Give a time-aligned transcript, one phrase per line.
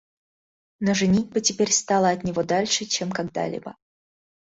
[0.79, 3.75] Но женитьба теперь стала от него дальше, чем когда-либо.